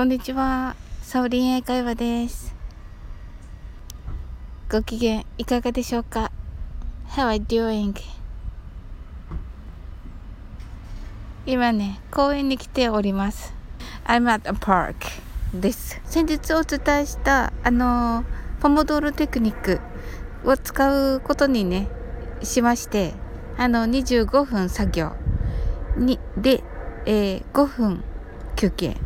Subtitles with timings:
[0.00, 0.76] こんにちは。
[1.02, 2.54] サオリン英会話です。
[4.72, 6.32] ご機嫌いかがでしょうか
[7.10, 7.94] ?How are you doing?
[11.44, 13.52] 今ね、公園に来ております。
[14.06, 14.94] I'm at a park
[15.52, 16.00] です。
[16.06, 18.24] 先日お伝えした、あの、
[18.60, 19.80] ポモドールテクニック
[20.46, 21.88] を使うことにね、
[22.42, 23.12] しまして、
[23.58, 25.12] あの、25分作業
[25.98, 26.64] に、で、
[27.04, 28.02] えー、5分
[28.56, 28.96] 休憩。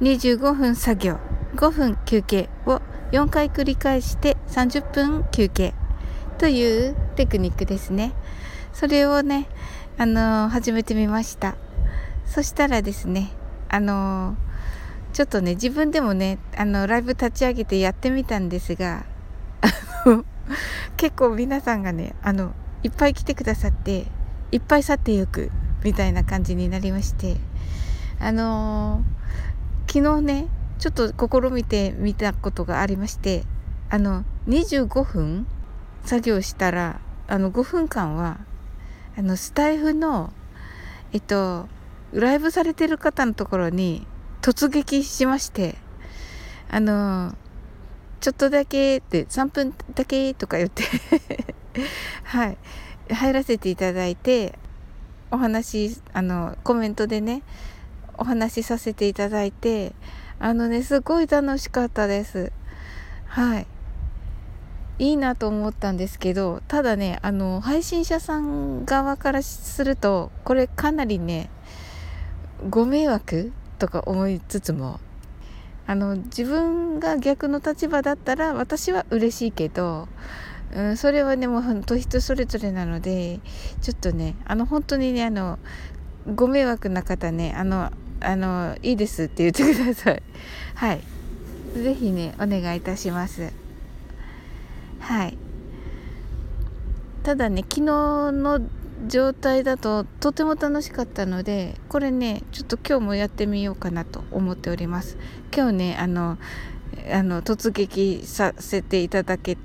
[0.00, 1.18] 25分作業、
[1.54, 2.82] 5分休憩を
[3.12, 5.72] 4回繰り返して30分休憩
[6.36, 8.12] というテクニックですね。
[8.74, 9.48] それをね、
[9.96, 11.56] あのー、始めてみました。
[12.26, 13.30] そしたらですね、
[13.70, 19.06] あのー、ちょっとね、自分でもね、あの、ライブ立ち上げてやってみたんですが、
[20.98, 24.04] 結構皆さんがね、あの、いっぱい来てくださって、
[24.52, 25.50] いっぱい去ってゆく、
[25.84, 27.38] みたいな感じになりまして、
[28.20, 29.26] あのー
[29.86, 33.44] 昨日ねちょっと試みてみたことがありまして
[33.88, 35.46] あの25分
[36.04, 38.38] 作業したらあの5分間は
[39.16, 40.32] あのスタイフの
[41.12, 41.68] えっと
[42.12, 44.06] ライブされてる方のところに
[44.42, 45.76] 突撃しまして
[46.70, 47.34] あの
[48.20, 50.84] ちょっとだけって3分だけとか言って
[52.24, 52.58] はい
[53.10, 54.58] 入らせていただいて
[55.30, 57.42] お話あのコメントでね
[58.18, 59.94] お話しさせていただいて、
[60.38, 62.52] あのね、すごい楽しかったです。
[63.26, 63.66] はい。
[64.98, 71.50] いいなと思ったんですけど、ただね、あの、配信者さん側からすると、これかなりね、
[72.70, 75.00] ご迷惑とか思いつつも、
[75.86, 80.08] あの、自分が逆の立場だったら私は嬉しいけど、
[80.74, 83.40] うん、それはね、もう本当人それぞれなので、
[83.82, 85.58] ちょっとね、あの、本当にね、あの、
[86.34, 90.22] ご迷惑な方ね、あの、あのいいですって言ってください。
[90.74, 91.00] はい。
[91.74, 93.52] 是非ねお願いいたします。
[95.00, 95.36] はい。
[97.22, 97.82] ただね昨日
[98.32, 98.60] の
[99.08, 105.18] 状態だととても楽しかったのでこれねちょっと今日もやってみようかなと思っております。
[105.54, 106.38] 今日ねあの
[107.12, 109.58] あの突撃させていただけ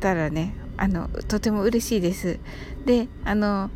[0.00, 2.38] たらねあのとても嬉しいです。
[2.84, 3.70] であの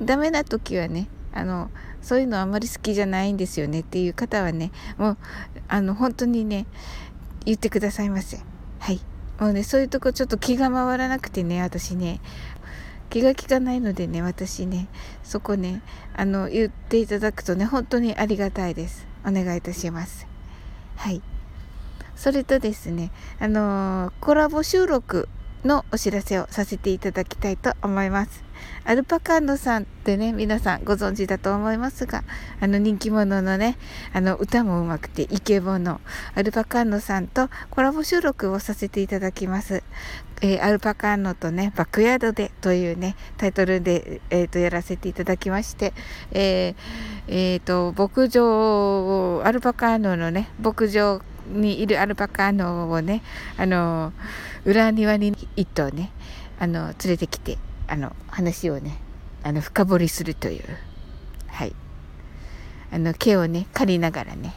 [0.00, 5.18] ダメな時はねあのそういうのあんまり好きじゃないんですよねっていう方はねもう
[5.68, 6.66] あの本当にね
[7.44, 8.38] 言ってくださいませ。
[8.78, 9.00] はい。
[9.38, 12.20] もうねそういうとこちょっと気が回らなくてね私ね。
[13.10, 14.86] 気が利かないのでね私ね
[15.22, 15.82] そこね
[16.14, 19.06] あの言っていただくとね本当にありがたいです。
[19.26, 20.26] お願いいたします。
[20.96, 21.22] はい。
[22.16, 25.28] それとですねあのコラボ収録
[25.64, 28.44] のお知らせをさせていただきたいと思います。
[28.84, 32.24] アルパカーノさんってね、皆さんご存知だと思いますが、
[32.60, 33.76] あの人気者のね、
[34.12, 36.00] あの歌もうまくてイケボの
[36.34, 39.82] アルパカーノさんとコラボ収録をさせていただきます。
[40.40, 45.92] えー、アルパカーノとね、バックヤードでというね、タイトルで、え、ー、と、やらせていただきまして、
[46.30, 46.74] えー、
[47.26, 53.22] えー、と、牧場、アルパカーノのね、牧場にいるアルパカーノをね、
[53.56, 54.12] あの、
[54.64, 56.10] 裏庭に一頭ね、
[56.58, 58.98] あの、連れてきて、あの、話をね、
[59.42, 60.64] あの、深掘りするという、
[61.46, 61.74] はい。
[62.92, 64.54] あの、毛をね、借りながらね、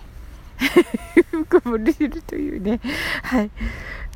[1.31, 2.79] 深掘りするというね、
[3.23, 3.52] はい。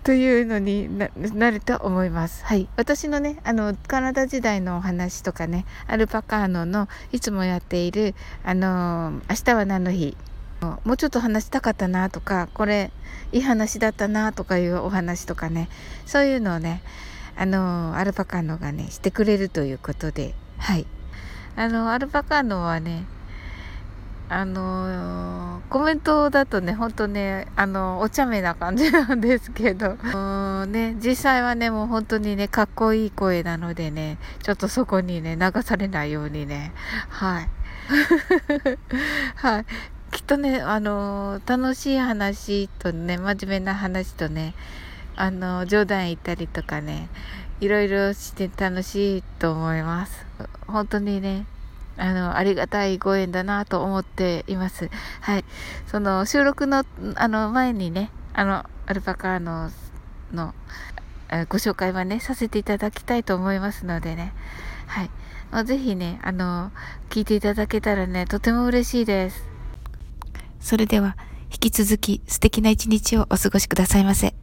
[0.04, 2.46] というのにななると思います。
[2.46, 2.70] はい。
[2.76, 8.14] 私のね、あの、カナダ時代のお話とかね、アルパカーノのいつもやっている、
[8.44, 10.16] あの、明日は何の日
[10.84, 12.92] もうちょっと話したかったなとかこれ
[13.32, 15.70] いい話だったなとかいうお話とかね
[16.06, 16.82] そういうのをね
[17.38, 20.86] あのアルパカのがねしてくれるということではい。
[21.58, 23.06] あのアルパカのはね
[24.28, 29.96] あのコメントだとねほんとねあのお茶目な感じなんですけど
[30.66, 36.74] ね実際はねもう本当にねかっこいい声なのでねちょっとそこにね流されないようにね
[37.10, 37.50] はい。
[39.36, 39.66] はい。
[40.26, 44.54] とね、あの楽しい話とね、真面目な話とね、
[45.16, 47.10] あの冗談言ったりとかね、
[47.62, 50.26] いろいろして楽しいと思います。
[50.68, 51.46] 本当にね、
[51.98, 54.90] あの、ありがたいご縁だなと思っています。
[55.22, 55.46] はい。
[55.88, 56.84] その、収録の、
[57.16, 59.70] あの、前にね、あの、アルパカの、
[60.34, 60.54] の、
[61.50, 64.34] ご紹介はね、させていただきたいと思いますのでね。
[64.88, 65.66] はい。
[65.66, 66.72] ぜひね、あの、
[67.10, 69.55] 聞いていただけたらね、とても嬉しいです。
[70.66, 71.16] それでは、
[71.52, 74.34] 引き続き素敵な一日をお過ごしくださいませ。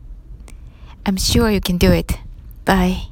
[1.03, 2.15] I'm sure you can do it.
[2.65, 3.12] Bye.